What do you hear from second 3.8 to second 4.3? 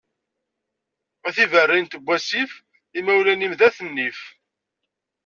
nnif.